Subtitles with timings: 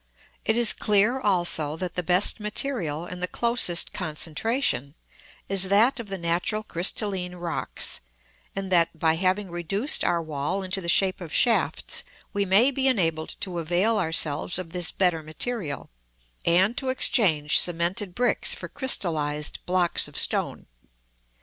[0.45, 4.95] It is clear also that the best material, and the closest concentration,
[5.47, 7.99] is that of the natural crystalline rocks;
[8.55, 12.03] and that, by having reduced our wall into the shape of shafts,
[12.33, 15.91] we may be enabled to avail ourselves of this better material,
[16.45, 20.65] and to exchange cemented bricks for crystallised blocks of stone.